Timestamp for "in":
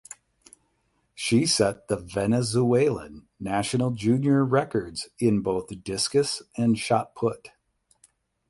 5.19-5.41